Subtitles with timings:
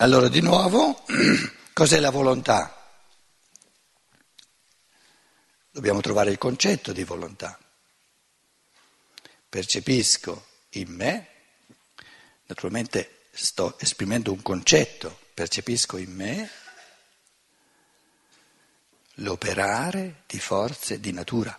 [0.00, 1.04] Allora di nuovo,
[1.74, 2.72] cos'è la volontà?
[5.72, 7.58] Dobbiamo trovare il concetto di volontà.
[9.48, 11.26] Percepisco in me,
[12.46, 16.48] naturalmente sto esprimendo un concetto, percepisco in me
[19.14, 21.58] l'operare di forze di natura.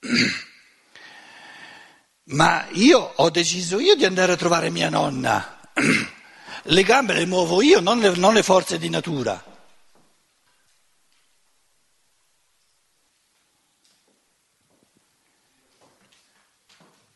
[2.24, 5.60] Ma io ho deciso io di andare a trovare mia nonna.
[6.66, 9.52] Le gambe le muovo io, non le, non le forze di natura.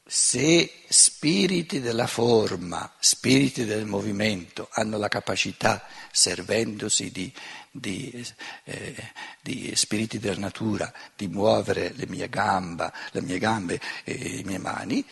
[0.05, 7.33] Se spiriti della forma, spiriti del movimento hanno la capacità, servendosi di,
[7.71, 8.27] di,
[8.65, 14.45] eh, di, spiriti della natura, di muovere le mie, gamba, le mie gambe e le
[14.45, 15.07] mie mani,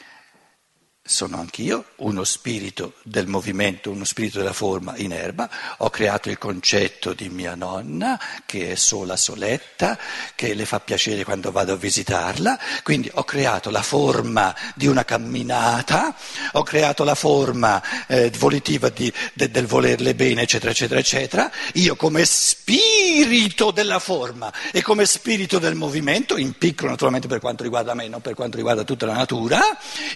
[1.07, 6.37] sono anch'io uno spirito del movimento, uno spirito della forma in erba, ho creato il
[6.37, 9.99] concetto di mia nonna che è sola soletta,
[10.35, 15.05] che le fa piacere quando vado a visitarla, quindi ho creato la forma di una
[15.05, 16.15] camminata,
[16.53, 21.95] ho creato la forma eh, volitiva di, de, del volerle bene, eccetera, eccetera, eccetera, io
[21.95, 27.95] come spirito della forma e come spirito del movimento, in piccolo naturalmente per quanto riguarda
[27.95, 29.61] me, non per quanto riguarda tutta la natura,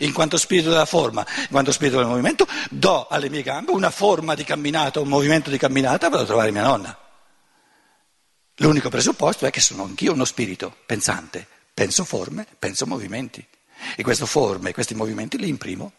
[0.01, 3.91] in quanto spirito della della forma, quando spirito del movimento, do alle mie gambe una
[3.91, 6.97] forma di camminata, un movimento di camminata, vado a trovare mia nonna.
[8.57, 13.47] L'unico presupposto è che sono anch'io uno spirito pensante, penso forme, penso movimenti.
[13.97, 15.93] E queste forme, questi movimenti li imprimo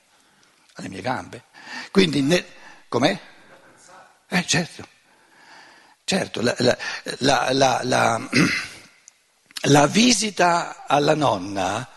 [0.73, 1.45] alle mie gambe.
[1.91, 2.45] Quindi, ne...
[2.87, 3.19] com'è?
[4.27, 4.87] Eh, certo.
[6.03, 8.19] Certo, la, la, la,
[9.63, 11.87] la visita alla nonna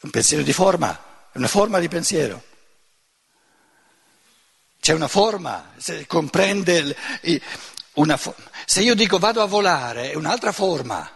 [0.00, 2.42] un pensiero di forma, è una forma di pensiero.
[4.78, 6.96] C'è una forma, se comprende
[7.94, 8.44] una forma.
[8.66, 11.10] Se io dico vado a volare, è un'altra forma.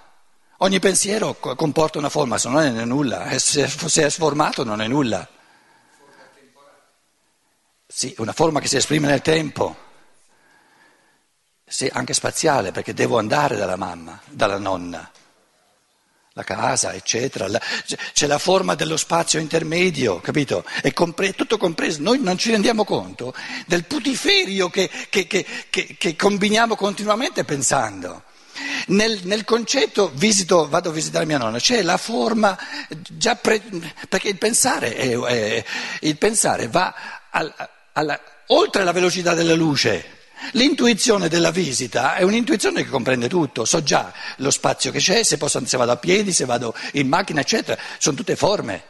[0.58, 3.38] Ogni pensiero comporta una forma, se no non è nulla.
[3.38, 5.28] Se è sformato non è nulla.
[7.86, 9.76] Sì, una forma che si esprime nel tempo.
[11.64, 15.10] Sì, anche spaziale, perché devo andare dalla mamma, dalla nonna
[16.34, 17.60] la casa, eccetera, la,
[18.12, 20.64] c'è la forma dello spazio intermedio, capito?
[20.80, 23.34] È compre- tutto compreso, noi non ci rendiamo conto
[23.66, 25.44] del putiferio che, che, che,
[25.98, 28.24] che combiniamo continuamente pensando.
[28.88, 32.58] Nel, nel, concetto visito, vado a visitare mia nonna, c'è la forma
[33.08, 33.62] già pre,
[34.08, 35.64] perché il pensare, è, è,
[36.00, 36.94] il pensare va
[37.30, 37.52] al,
[37.92, 40.18] alla, oltre la velocità della luce.
[40.52, 45.36] L'intuizione della visita è un'intuizione che comprende tutto, so già lo spazio che c'è, se,
[45.36, 48.89] posso, se vado a piedi, se vado in macchina, eccetera, sono tutte forme.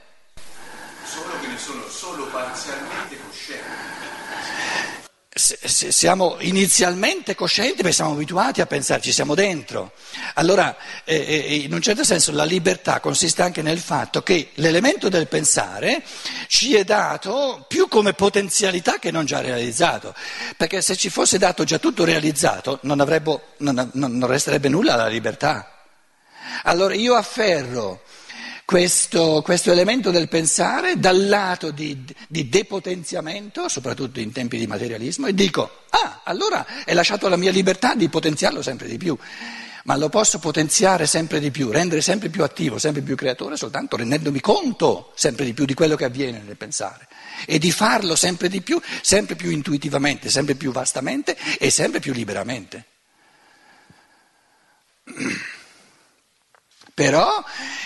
[5.40, 9.92] Siamo inizialmente coscienti perché siamo abituati a pensarci, siamo dentro.
[10.34, 15.08] Allora, eh, eh, in un certo senso, la libertà consiste anche nel fatto che l'elemento
[15.08, 16.02] del pensare
[16.46, 20.14] ci è dato più come potenzialità che non già realizzato.
[20.56, 25.08] Perché se ci fosse dato già tutto realizzato, non, avrebbe, non, non resterebbe nulla alla
[25.08, 25.74] libertà.
[26.64, 28.02] Allora io afferro
[28.70, 35.26] questo, questo, elemento del pensare dal lato di, di, depotenziamento, soprattutto in tempi di materialismo,
[35.26, 39.18] e dico, ah, allora è lasciato alla mia libertà di potenziarlo sempre di più,
[39.86, 43.96] ma lo posso potenziare sempre di più, rendere sempre più attivo, sempre più creatore, soltanto
[43.96, 47.08] rendendomi conto sempre di più di quello che avviene nel pensare
[47.46, 52.12] e di farlo sempre di più, sempre più intuitivamente, sempre più vastamente e sempre più
[52.12, 52.84] liberamente.
[57.00, 57.42] Però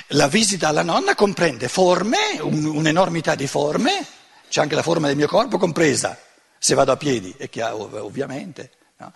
[0.08, 4.04] la visita alla nonna comprende forme, un, un'enormità di forme,
[4.48, 6.18] c'è anche la forma del mio corpo compresa,
[6.58, 9.12] se vado a piedi, è chiaro, ovviamente, no?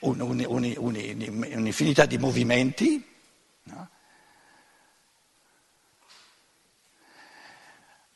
[0.00, 3.04] un, un, un'infinità di movimenti.
[3.64, 3.88] No?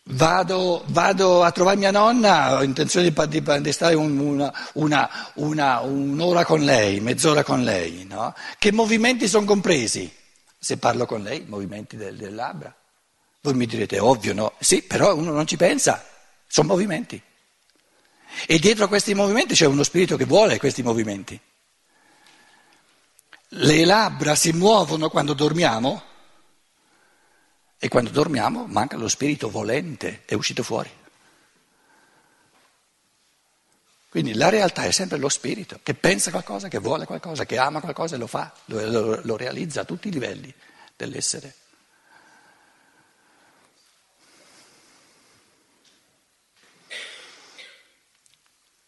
[0.05, 6.45] Vado, vado, a trovare mia nonna, ho intenzione di, di, stare una, una, una, un'ora
[6.45, 8.07] con lei, mezz'ora con lei.
[8.09, 8.33] No?
[8.57, 10.15] Che movimenti sono compresi?
[10.59, 12.75] Se parlo con lei, movimenti del, delle labbra.
[13.41, 14.55] Voi mi direte, ovvio, no?
[14.59, 16.05] Sì, però uno non ci pensa,
[16.47, 17.23] sono movimenti.
[18.47, 21.41] E dietro a questi movimenti c'è uno spirito che vuole questi movimenti.
[23.53, 26.03] Le labbra si muovono quando dormiamo
[27.79, 30.91] e quando dormiamo manca lo spirito volente, è uscito fuori.
[34.11, 37.81] Quindi la realtà è sempre lo spirito che pensa qualcosa, che vuole qualcosa, che ama
[37.81, 40.53] qualcosa e lo fa, lo, lo, lo realizza a tutti i livelli
[40.97, 41.55] dell'essere.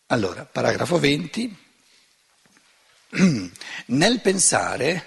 [0.06, 1.56] Allora, paragrafo 20.
[3.86, 5.04] Nel pensare,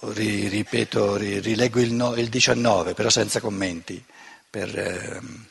[0.00, 4.04] ripeto, rileggo il, 19 però senza commenti,
[4.50, 5.46] per ehm,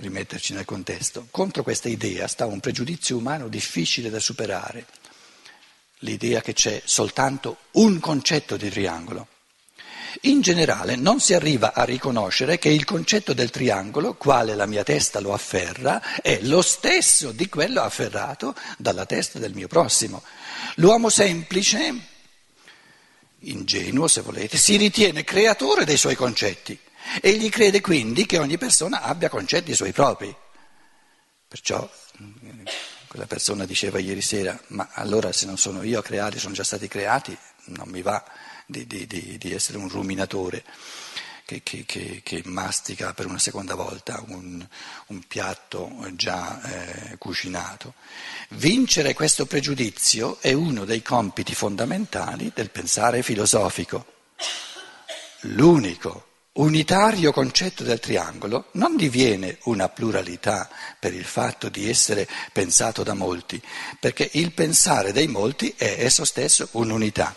[0.00, 1.28] rimetterci nel contesto.
[1.30, 4.86] Contro questa idea sta un pregiudizio umano difficile da superare,
[6.00, 9.28] l'idea che c'è soltanto un concetto di triangolo.
[10.22, 14.82] In generale non si arriva a riconoscere che il concetto del triangolo, quale la mia
[14.82, 20.24] testa lo afferra, è lo stesso di quello afferrato dalla testa del mio prossimo.
[20.76, 21.94] L'uomo semplice,
[23.38, 26.76] ingenuo se volete, si ritiene creatore dei suoi concetti
[27.20, 30.34] e gli crede quindi che ogni persona abbia concetti suoi propri.
[31.48, 31.88] Perciò
[33.08, 36.62] quella persona diceva ieri sera, ma allora se non sono io a creare, sono già
[36.62, 38.24] stati creati, non mi va
[38.66, 40.62] di, di, di, di essere un ruminatore
[41.44, 44.64] che, che, che, che, mastica per una seconda volta un,
[45.06, 47.94] un piatto già eh, cucinato.
[48.50, 54.06] Vincere questo pregiudizio è uno dei compiti fondamentali del pensare filosofico.
[55.40, 60.68] L'unico unitario concetto del triangolo non diviene una pluralità
[60.98, 63.62] per il fatto di essere pensato da molti,
[63.98, 67.34] perché il pensare dei molti è esso stesso un'unità.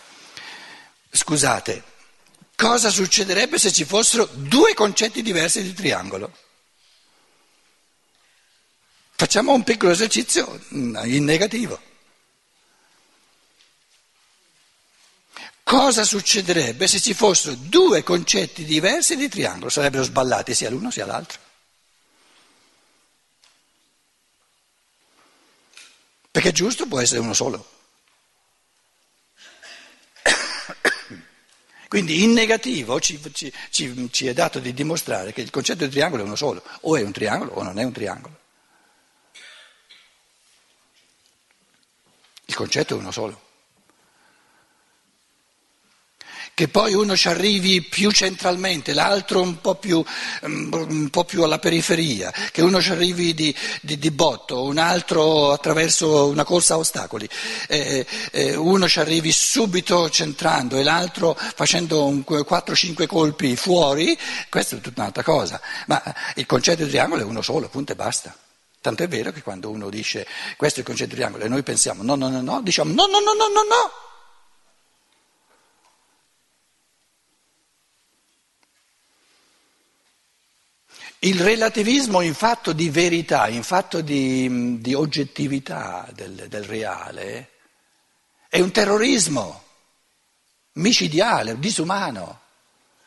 [1.10, 1.82] Scusate,
[2.56, 6.36] cosa succederebbe se ci fossero due concetti diversi di triangolo?
[9.16, 11.92] Facciamo un piccolo esercizio in negativo.
[15.76, 19.70] Cosa succederebbe se ci fossero due concetti diversi di triangolo?
[19.70, 21.40] Sarebbero sballati sia l'uno sia l'altro.
[26.30, 27.68] Perché giusto può essere uno solo.
[31.88, 35.90] Quindi in negativo ci, ci, ci, ci, è dato di dimostrare che il concetto di
[35.90, 38.38] triangolo è uno solo, o è un triangolo o non è un triangolo.
[42.44, 43.43] Il concetto è uno solo.
[46.54, 50.02] Che poi uno ci arrivi più centralmente, l'altro un po' più,
[50.46, 54.78] mm, un po più alla periferia, che uno ci arrivi di, di, di, botto, un
[54.78, 57.28] altro attraverso una corsa a ostacoli,
[57.66, 64.16] eh, eh, uno ci arrivi subito centrando e l'altro facendo 4-5 colpi fuori,
[64.48, 66.00] questa è tutta un'altra cosa, ma
[66.36, 68.34] il concetto di triangolo è uno solo, punto e basta.
[68.80, 70.26] Tanto è vero che quando uno dice
[70.58, 73.06] questo è il concetto di triangolo e noi pensiamo no, no, no, no, diciamo no,
[73.06, 74.13] no, no, no, no, no.
[81.24, 87.48] Il relativismo in fatto di verità, in fatto di, di oggettività del, del reale,
[88.46, 89.62] è un terrorismo
[90.72, 92.40] micidiale, disumano.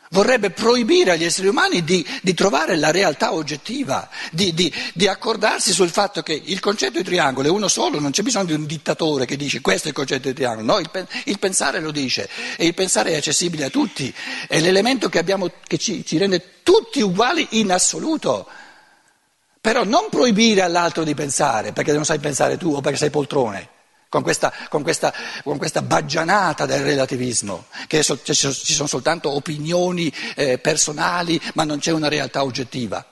[0.09, 5.74] Vorrebbe proibire agli esseri umani di, di trovare la realtà oggettiva, di, di, di, accordarsi
[5.74, 8.65] sul fatto che il concetto di triangolo è uno solo, non c'è bisogno di un
[8.65, 10.89] dittatore che dice questo è il concetto di triangolo, no, il,
[11.25, 14.13] il pensare lo dice e il pensare è accessibile a tutti,
[14.48, 18.48] è l'elemento che, abbiamo, che ci, ci rende tutti uguali in assoluto.
[19.59, 23.75] Però non proibire all'altro di pensare perché non sai pensare tu o perché sei poltrone
[24.09, 25.13] con questa, con questa,
[25.44, 31.80] con questa baggianata del relativismo, che so, ci sono soltanto opinioni eh, personali, ma non
[31.80, 33.06] c'è una realtà oggettiva.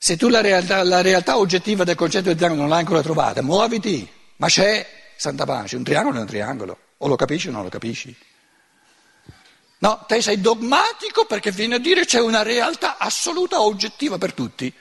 [0.00, 3.42] Se tu la realtà, la realtà oggettiva del concetto di triangolo non l'hai ancora trovata,
[3.42, 4.86] muoviti, ma c'è,
[5.16, 8.16] santa pace, un triangolo è un triangolo, o lo capisci o non lo capisci.
[9.80, 14.72] No, te sei dogmatico perché viene a dire c'è una realtà assoluta oggettiva per tutti.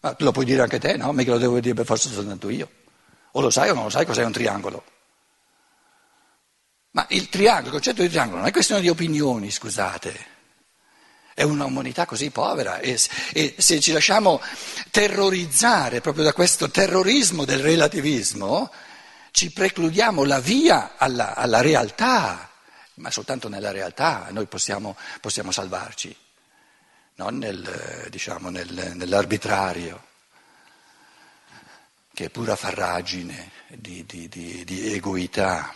[0.00, 1.12] Ma lo puoi dire anche te, no?
[1.12, 2.70] Mica lo devo dire per forza soltanto io.
[3.32, 4.84] O lo sai o non lo sai cos'è un triangolo.
[6.92, 10.36] Ma il triangolo, il concetto di triangolo non è questione di opinioni, scusate.
[11.34, 12.98] È una umanità così povera e,
[13.32, 14.40] e se ci lasciamo
[14.90, 18.72] terrorizzare proprio da questo terrorismo del relativismo,
[19.30, 22.50] ci precludiamo la via alla, alla realtà,
[22.94, 26.16] ma soltanto nella realtà noi possiamo, possiamo salvarci
[27.18, 30.06] non nel, diciamo, nel, nell'arbitrario,
[32.14, 35.74] che è pura farragine di, di, di, di egoità.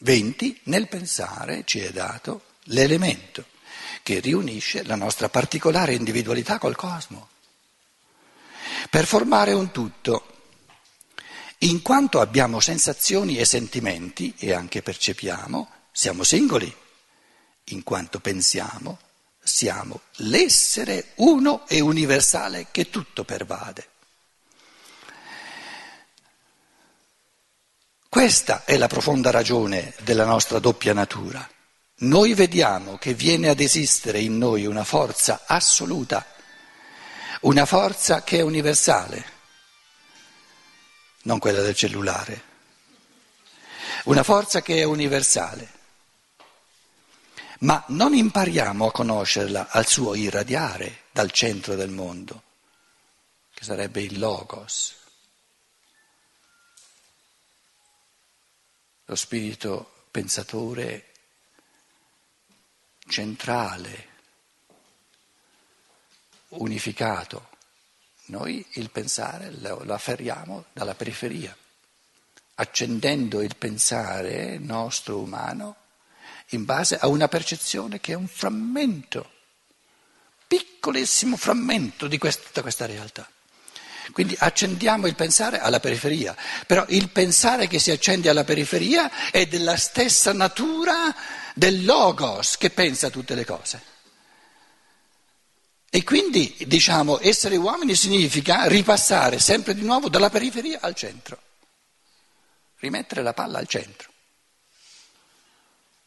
[0.00, 0.60] 20.
[0.64, 3.46] Nel pensare ci è dato l'elemento
[4.02, 7.28] che riunisce la nostra particolare individualità col cosmo,
[8.90, 10.32] per formare un tutto.
[11.58, 16.82] In quanto abbiamo sensazioni e sentimenti e anche percepiamo, siamo singoli
[17.68, 18.98] in quanto pensiamo,
[19.42, 23.88] siamo l'essere uno e universale che tutto pervade.
[28.08, 31.48] Questa è la profonda ragione della nostra doppia natura.
[31.96, 36.24] noi vediamo che viene ad esistere in noi una forza assoluta,
[37.42, 39.32] una forza che è universale,
[41.22, 42.42] non quella del cellulare,
[44.04, 45.68] una forza che è universale,
[47.60, 52.42] ma non impariamo a conoscerla al suo irradiare dal centro del mondo,
[53.52, 54.94] che sarebbe il logos.
[59.06, 61.12] Lo spirito pensatore
[63.06, 64.08] centrale,
[66.50, 67.50] unificato.
[68.26, 71.54] Noi il pensare lo, afferriamo dalla periferia,
[72.54, 75.76] accendendo il pensare nostro umano
[76.50, 79.30] in base a una percezione che è un frammento,
[80.46, 83.28] piccolissimo frammento di questa, questa realtà.
[84.12, 86.36] Quindi accendiamo il pensare alla periferia,
[86.66, 91.14] però il pensare che si accende alla periferia è della stessa natura
[91.54, 93.92] del logos che pensa a tutte le cose.
[95.88, 101.40] E quindi diciamo essere uomini significa ripassare sempre di nuovo dalla periferia al centro,
[102.80, 104.10] rimettere la palla al centro,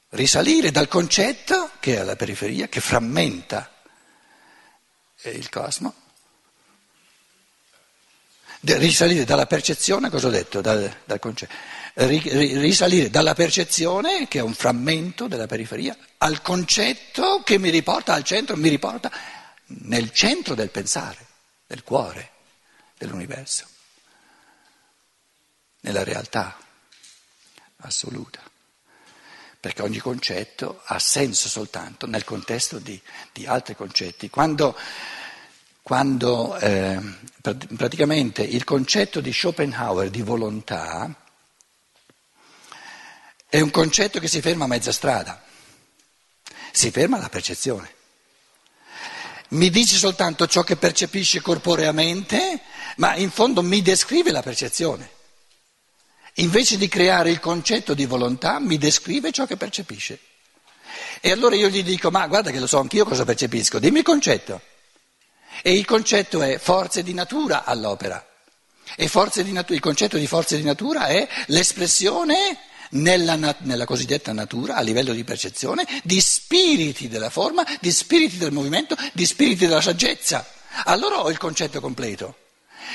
[0.10, 3.72] risalire dal concetto che è alla periferia, che frammenta
[5.24, 5.94] il cosmo.
[8.62, 11.54] Risalire dalla percezione, cosa ho detto, dal, dal concetto,
[11.94, 18.24] risalire dalla percezione, che è un frammento della periferia, al concetto che mi riporta al
[18.24, 19.12] centro, mi riporta
[19.66, 21.26] nel centro del pensare,
[21.66, 22.32] del cuore
[22.98, 23.66] dell'universo,
[25.82, 26.58] nella realtà
[27.78, 28.42] assoluta.
[29.60, 33.00] Perché ogni concetto ha senso soltanto nel contesto di,
[33.32, 34.30] di altri concetti.
[34.30, 34.76] Quando
[35.88, 37.00] quando eh,
[37.78, 41.10] praticamente il concetto di Schopenhauer di volontà
[43.48, 45.42] è un concetto che si ferma a mezza strada,
[46.74, 47.90] si ferma alla percezione.
[49.52, 52.60] Mi dice soltanto ciò che percepisce corporeamente,
[52.98, 55.10] ma in fondo mi descrive la percezione.
[56.40, 60.20] Invece di creare il concetto di volontà, mi descrive ciò che percepisce.
[61.20, 64.04] E allora io gli dico, ma guarda che lo so anch'io cosa percepisco, dimmi il
[64.04, 64.62] concetto.
[65.64, 68.24] E il concetto è forze di natura all'opera.
[68.96, 69.08] E
[69.52, 72.60] natura, il concetto di forze di natura è l'espressione
[72.92, 78.52] nella, nella, cosiddetta natura, a livello di percezione, di spiriti della forma, di spiriti del
[78.52, 80.48] movimento, di spiriti della saggezza.
[80.86, 82.36] Allora ho il concetto completo.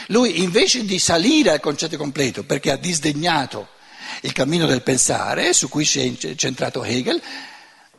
[0.08, 3.68] Lui invece di salire al concetto completo, perché ha disdegnato
[4.22, 7.20] il cammino del pensare, su cui si è centrato Hegel,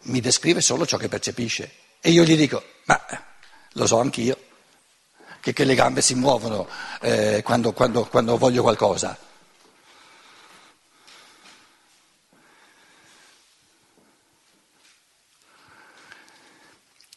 [0.04, 1.72] mi descrive solo ciò che percepisce.
[2.02, 3.02] E io gli dico, ma
[3.74, 4.38] lo so anch'io
[5.40, 6.68] che, che le gambe si muovono
[7.02, 9.18] eh, quando, quando, quando voglio qualcosa.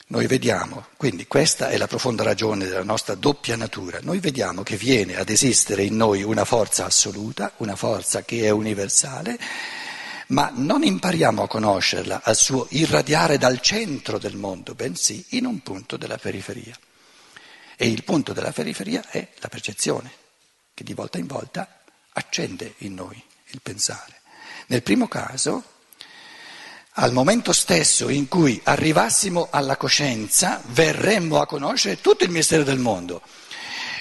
[0.08, 4.76] Noi vediamo, quindi questa è la profonda ragione della nostra doppia natura, noi vediamo che
[4.76, 9.36] viene ad esistere in noi una forza assoluta, una forza che è universale,
[10.28, 15.60] ma non impariamo a conoscerla al suo irradiare dal centro del mondo, bensì in un
[15.60, 16.78] punto della periferia.
[17.76, 20.12] E il punto della periferia è la percezione,
[20.72, 21.80] che di volta in volta
[22.12, 24.20] accende in noi il pensare.
[24.68, 25.64] Nel primo caso,
[26.98, 32.78] al momento stesso in cui arrivassimo alla coscienza, verremmo a conoscere tutto il mistero del
[32.78, 33.20] mondo.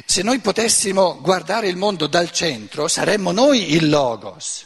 [0.06, 4.66] Se noi potessimo guardare il mondo dal centro, saremmo noi il logos.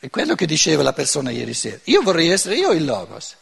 [0.00, 1.78] È quello che diceva la persona ieri sera.
[1.84, 3.36] Io vorrei essere io il logos.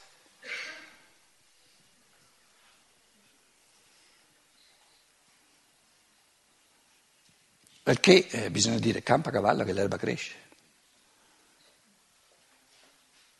[7.82, 10.42] Perché eh, bisogna dire campa cavallo che l'erba cresce.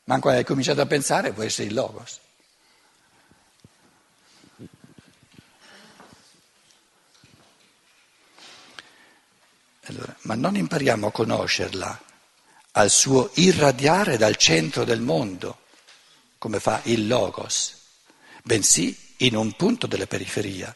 [0.05, 2.21] Manco hai cominciato a pensare, può essere il logos.
[9.87, 12.03] Allora, ma non impariamo a conoscerla
[12.73, 15.59] al suo irradiare dal centro del mondo,
[16.39, 17.75] come fa il logos,
[18.43, 20.75] bensì in un punto della periferia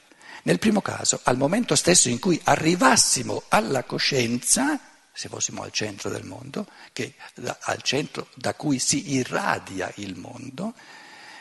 [0.48, 4.80] nel primo caso, al momento stesso in cui arrivassimo alla coscienza,
[5.18, 7.14] se fossimo al centro del mondo, che
[7.62, 10.74] al centro da cui si irradia il mondo,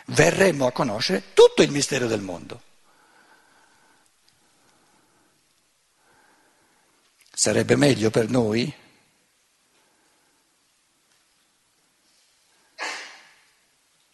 [0.06, 2.60] verremmo a conoscere tutto il mistero del mondo.
[7.32, 8.74] Sarebbe meglio per noi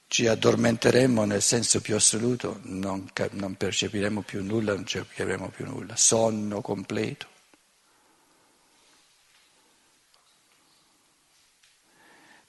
[0.07, 5.95] ci addormenteremo nel senso più assoluto, non, non percepiremo più nulla, non percepiremo più nulla,
[5.95, 7.31] sonno completo.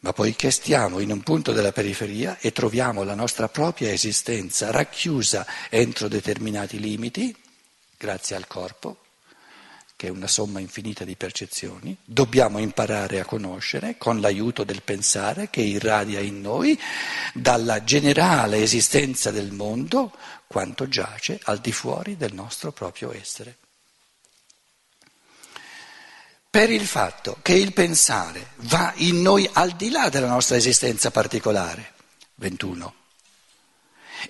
[0.04, 5.46] Ma poiché stiamo in un punto della periferia e troviamo la nostra propria esistenza racchiusa
[5.70, 7.34] entro determinati limiti,
[7.96, 8.98] grazie al corpo,
[9.96, 15.48] che è una somma infinita di percezioni, dobbiamo imparare a conoscere con l'aiuto del pensare
[15.48, 16.78] che irradia in noi
[17.32, 20.12] dalla generale esistenza del mondo
[20.46, 23.56] quanto giace al di fuori del nostro proprio essere
[26.54, 31.10] per il fatto che il pensare va in noi al di là della nostra esistenza
[31.10, 31.94] particolare,
[32.36, 32.94] 21,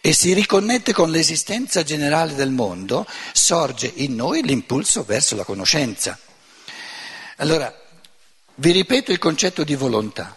[0.01, 6.19] e si riconnette con l'esistenza generale del mondo, sorge in noi l'impulso verso la conoscenza.
[7.37, 7.71] Allora,
[8.55, 10.35] vi ripeto il concetto di volontà.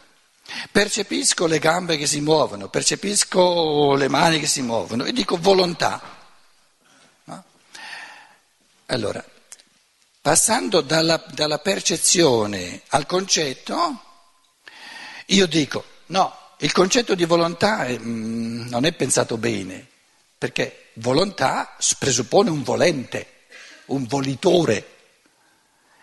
[0.69, 6.01] Percepisco le gambe che si muovono, percepisco le mani che si muovono e dico volontà.
[7.23, 7.43] No?
[8.87, 9.23] Allora,
[10.27, 14.01] Passando dalla, dalla percezione al concetto,
[15.27, 19.87] io dico no, il concetto di volontà è, mm, non è pensato bene,
[20.37, 23.45] perché volontà presuppone un volente,
[23.85, 24.95] un volitore.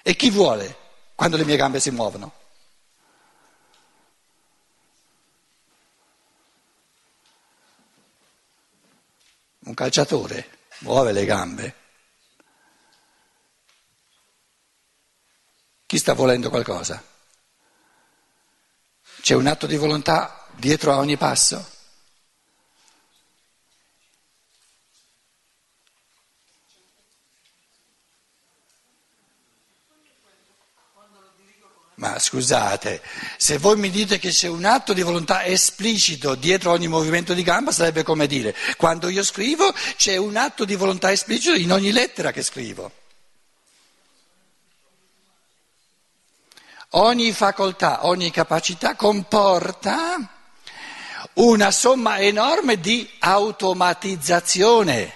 [0.03, 0.75] E chi vuole
[1.15, 2.33] quando le mie gambe si muovono?
[9.67, 11.84] Un calciatore muove le gambe.
[15.87, 17.03] Chi sta volendo qualcosa?
[19.21, 21.73] C'è un atto di volontà dietro a ogni passo?
[31.97, 33.01] Ma scusate,
[33.37, 37.43] se voi mi dite che c'è un atto di volontà esplicito dietro ogni movimento di
[37.43, 41.93] gamba, sarebbe come dire, quando io scrivo c'è un atto di volontà esplicito in ogni
[41.93, 42.91] lettera che scrivo.
[46.97, 50.17] Ogni facoltà, ogni capacità comporta
[51.35, 55.13] una somma enorme di automatizzazione.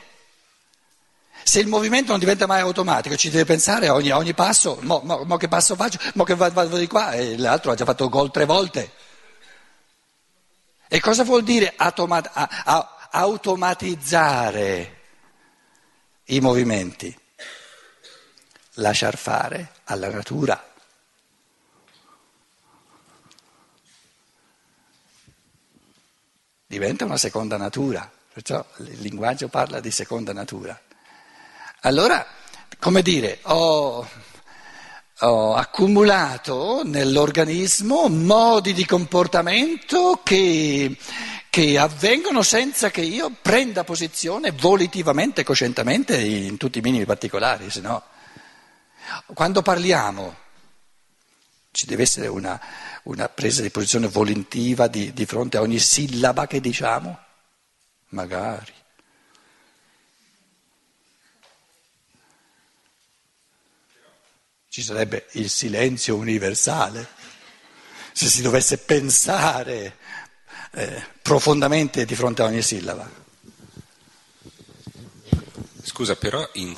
[1.45, 4.79] Se il movimento non diventa mai automatico, ci deve pensare a ogni, a ogni passo,
[4.81, 7.85] mo, mo, mo, che passo faccio, mo che vado di qua, e l'altro ha già
[7.85, 8.93] fatto gol tre volte.
[10.89, 12.33] E cosa vuol dire automat-
[13.13, 15.01] automatizzare
[16.25, 17.17] i movimenti?
[18.75, 20.68] Lasciar fare alla natura.
[26.69, 30.79] Diventa una seconda natura, perciò il linguaggio parla di seconda natura.
[31.81, 32.25] Allora,
[32.79, 34.07] come dire, ho,
[35.21, 40.95] ho accumulato nell'organismo modi di comportamento che,
[41.49, 47.81] che avvengono senza che io prenda posizione volitivamente, coscientemente in tutti i minimi particolari, se
[47.81, 48.03] no
[49.33, 50.37] quando parliamo
[51.79, 52.61] ci deve essere una,
[53.05, 57.17] una presa di posizione volentiva di, di fronte a ogni sillaba che diciamo?
[58.09, 58.75] Magari.
[64.69, 67.07] Ci sarebbe il silenzio universale
[68.13, 69.99] se si dovesse pensare
[70.73, 73.09] eh, profondamente di fronte a ogni sillaba.
[75.85, 76.77] Scusa, però in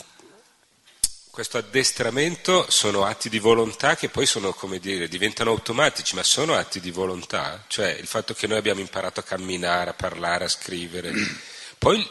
[1.40, 6.52] questo addestramento sono atti di volontà che poi sono, come dire, diventano automatici, ma sono
[6.52, 10.48] atti di volontà, cioè il fatto che noi abbiamo imparato a camminare, a parlare, a
[10.48, 11.10] scrivere,
[11.78, 12.06] poi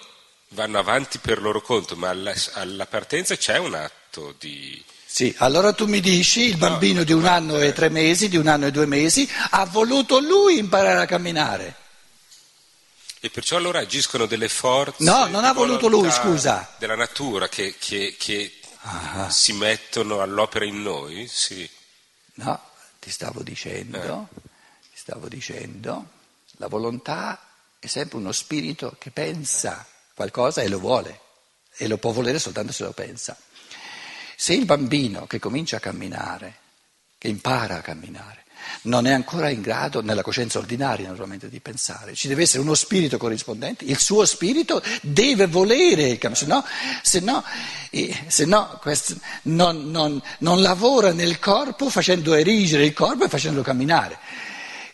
[0.49, 4.83] vanno avanti per loro conto, ma alla, alla partenza c'è un atto di...
[5.05, 8.37] Sì, allora tu mi dici il bambino no, di un anno e tre mesi, di
[8.37, 11.75] un anno e due mesi, ha voluto lui imparare a camminare.
[13.19, 15.03] E perciò allora agiscono delle forze.
[15.03, 16.73] No, non ha voluto lui, scusa.
[16.79, 19.29] Della natura che, che, che ah.
[19.29, 21.27] si mettono all'opera in noi?
[21.27, 21.69] Sì.
[22.35, 22.59] No,
[22.99, 24.41] ti stavo dicendo, eh.
[24.91, 26.09] ti stavo dicendo,
[26.53, 27.39] la volontà
[27.79, 31.19] è sempre uno spirito che pensa qualcosa e lo vuole,
[31.77, 33.37] e lo può volere soltanto se lo pensa.
[34.35, 36.57] Se il bambino che comincia a camminare,
[37.17, 38.45] che impara a camminare,
[38.83, 42.13] non è ancora in grado, nella coscienza ordinaria naturalmente, di pensare.
[42.15, 46.63] Ci deve essere uno spirito corrispondente, il suo spirito deve volere il cammino, se no,
[47.01, 47.43] se no,
[48.27, 48.79] se no
[49.43, 54.17] non, non, non lavora nel corpo facendo erigere il corpo e facendolo camminare.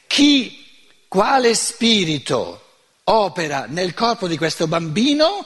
[0.08, 0.63] Chi,
[1.08, 2.62] quale spirito
[3.06, 5.45] opera nel corpo di questo bambino?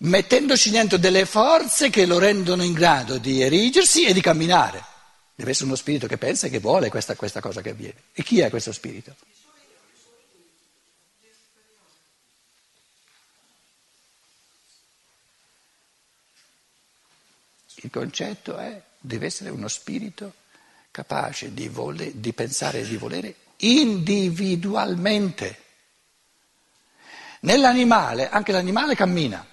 [0.00, 4.84] mettendoci dentro delle forze che lo rendono in grado di erigersi e di camminare.
[5.38, 7.94] Deve essere uno spirito che pensa e che vuole questa, questa cosa che avviene.
[8.12, 9.14] E chi è questo spirito?
[17.76, 20.34] Il concetto è, deve essere uno spirito
[20.90, 25.62] capace di, vole, di pensare e di volere individualmente.
[27.42, 29.46] Nell'animale, anche l'animale cammina.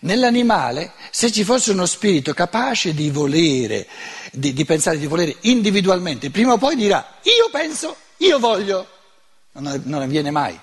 [0.00, 3.86] Nell'animale, se ci fosse uno spirito capace di volere,
[4.30, 8.86] di, di, pensare di volere individualmente, prima o poi dirà io penso, io voglio.
[9.52, 10.58] Non, avviene mai.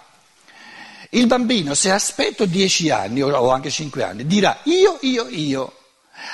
[1.09, 5.77] Il bambino, se aspetto dieci anni o anche cinque anni, dirà io, io, io.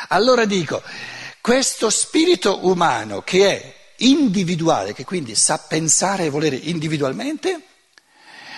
[0.10, 0.84] Allora dico,
[1.42, 7.62] questo spirito umano che è individuale, che quindi sa pensare e volere individualmente,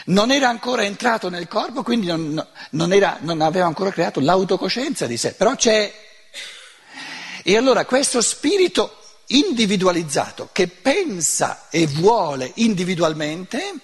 [0.06, 5.06] non era ancora entrato nel corpo, quindi non, non, era, non aveva ancora creato l'autocoscienza
[5.06, 5.94] di sé, però c'è.
[7.44, 13.80] E allora questo spirito individualizzato che pensa e vuole individualmente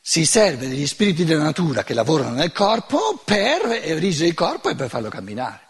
[0.00, 4.74] si serve degli spiriti della natura che lavorano nel corpo per erigere il corpo e
[4.74, 5.66] per farlo camminare.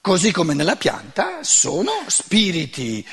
[0.00, 3.04] Così come nella pianta sono spiriti,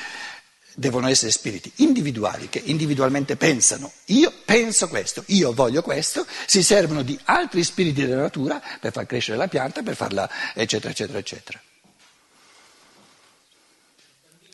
[0.74, 7.02] devono essere spiriti individuali che individualmente pensano, io penso questo, io voglio questo, si servono
[7.02, 11.60] di altri spiriti della natura per far crescere la pianta, per farla eccetera eccetera eccetera.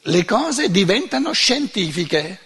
[0.05, 2.39] Le cose diventano scientifiche.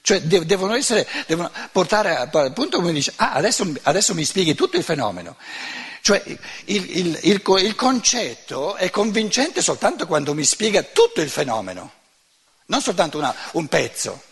[0.00, 4.78] Cioè devono, essere, devono portare al punto come dice, ah adesso, adesso mi spieghi tutto
[4.78, 5.36] il fenomeno.
[6.00, 11.92] Cioè il, il, il, il, concetto è convincente soltanto quando mi spiega tutto il fenomeno,
[12.68, 14.22] non soltanto una, un pezzo.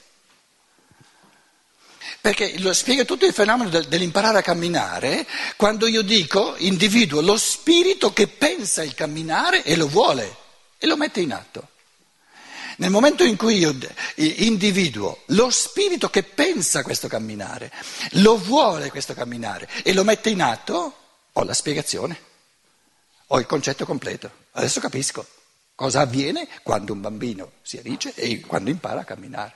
[2.20, 7.37] Perché lo spiega tutto il fenomeno del, dell'imparare a camminare quando io dico, individuo lo
[7.37, 10.37] spirito che pensa il camminare e lo vuole
[10.79, 11.68] e lo mette in atto.
[12.79, 13.75] Nel momento in cui io
[14.16, 17.72] individuo lo spirito che pensa questo camminare,
[18.12, 20.96] lo vuole questo camminare e lo mette in atto,
[21.33, 22.20] ho la spiegazione,
[23.29, 24.31] ho il concetto completo.
[24.53, 25.27] Adesso capisco
[25.77, 29.55] cosa avviene quando un bambino si erice e quando impara a camminare.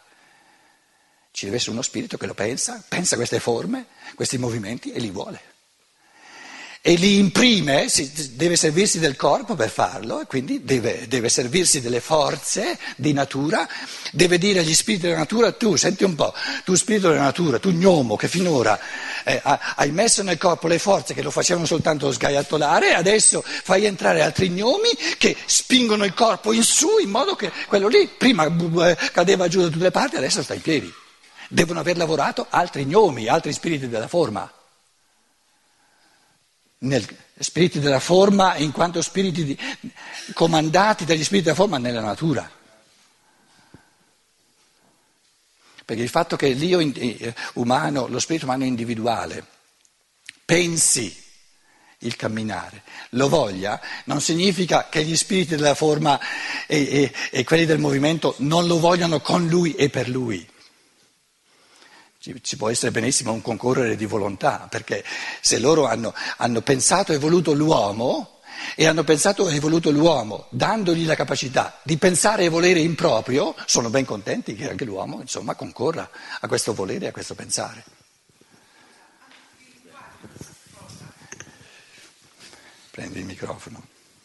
[1.33, 5.11] Ci deve essere uno spirito che lo pensa, pensa queste forme, questi movimenti e li
[5.11, 5.51] vuole
[6.83, 7.89] e li imprime,
[8.31, 13.69] deve servirsi del corpo per farlo, e quindi deve, deve, servirsi delle forze di natura,
[14.13, 16.33] deve dire agli spiriti della natura, tu senti un po',
[16.65, 18.81] tu spirito della natura, tu gnomo che finora
[19.25, 24.23] eh, hai messo nel corpo le forze che lo facevano soltanto sgaiattolare, adesso fai entrare
[24.23, 24.89] altri gnomi
[25.19, 29.61] che spingono il corpo in su in modo che quello lì prima eh, cadeva giù
[29.61, 30.91] da tutte le parti, adesso sta in piedi.
[31.47, 34.51] Devono aver lavorato altri gnomi, altri spiriti della forma
[36.81, 37.07] nel,
[37.39, 39.59] spiriti della forma in quanto spiriti di,
[40.35, 42.49] comandati dagli spiriti della forma nella natura.
[45.85, 49.45] Perché il fatto che l'io eh, umano, lo spirito umano individuale,
[50.45, 51.17] pensi
[52.03, 56.19] il camminare, lo voglia, non significa che gli spiriti della forma
[56.67, 60.49] e, e, e quelli del movimento non lo vogliano con lui e per lui.
[62.23, 65.03] Ci, può essere benissimo un concorrere di volontà, perché
[65.41, 68.41] se loro hanno, hanno pensato e voluto l'uomo,
[68.77, 73.55] e hanno pensato e voluto l'uomo, dandogli la capacità di pensare e volere in proprio,
[73.65, 77.85] sono ben contenti che anche l'uomo, insomma, concorra a questo volere e a questo pensare.
[82.91, 84.00] Prendi il microfono.